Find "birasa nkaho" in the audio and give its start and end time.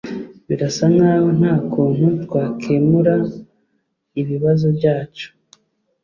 0.47-1.27